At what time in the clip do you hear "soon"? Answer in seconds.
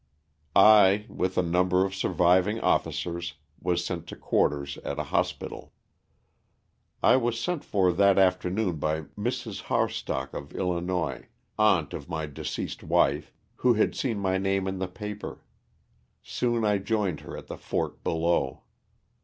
16.23-16.65